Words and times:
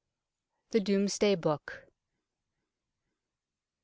THE 0.71 0.79
DOMESDAY 0.79 1.35
BOOK 1.35 1.81
1. 1.83 1.91